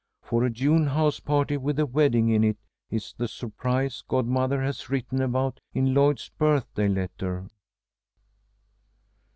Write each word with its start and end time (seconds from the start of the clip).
For 0.23 0.43
a 0.43 0.49
June 0.49 0.87
house 0.87 1.19
party 1.19 1.57
with 1.57 1.77
a 1.77 1.85
wedding 1.85 2.29
in 2.29 2.43
it 2.43 2.57
is 2.89 3.13
the 3.15 3.27
'surprise' 3.27 4.01
godmother 4.07 4.63
has 4.63 4.89
written 4.89 5.21
about 5.21 5.59
in 5.75 5.93
Lloyd's 5.93 6.29
birthday 6.39 6.87
letter." 6.87 7.47